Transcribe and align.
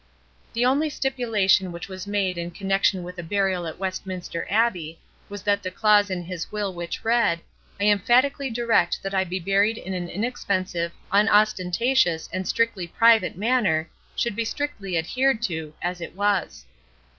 The 0.53 0.65
only 0.65 0.89
stipulation 0.89 1.71
which 1.71 1.87
was 1.87 2.07
made 2.07 2.35
in 2.35 2.49
connection 2.49 3.03
with 3.03 3.17
the 3.17 3.21
burial 3.21 3.67
at 3.67 3.77
Westminster 3.77 4.47
Abbey 4.49 4.97
was 5.29 5.43
that 5.43 5.61
the 5.61 5.69
clause 5.69 6.09
in 6.09 6.23
his 6.23 6.51
will 6.51 6.73
which 6.73 7.05
read: 7.05 7.39
"I 7.79 7.83
emphatically 7.83 8.49
direct 8.49 9.03
that 9.03 9.13
I 9.13 9.23
be 9.23 9.39
buried 9.39 9.77
in 9.77 9.93
an 9.93 10.09
inexpensive, 10.09 10.91
unostentatious 11.11 12.29
and 12.33 12.37
and 12.37 12.47
strictly 12.47 12.87
private 12.87 13.37
manner," 13.37 13.91
should 14.15 14.35
be 14.35 14.43
strictly 14.43 14.97
adhered 14.97 15.39
to, 15.43 15.75
as 15.83 16.01
it 16.01 16.15
was. 16.15 16.65